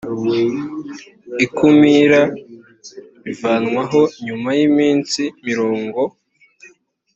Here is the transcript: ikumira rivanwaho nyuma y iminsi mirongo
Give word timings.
ikumira 1.45 2.21
rivanwaho 3.25 4.01
nyuma 4.25 4.49
y 4.57 4.61
iminsi 4.67 5.21
mirongo 5.45 6.01